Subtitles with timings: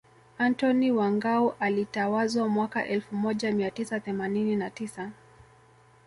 [0.37, 5.11] Antony wa Ngao alitawazwa mwaka elfu moja mia tisa themanini na tisa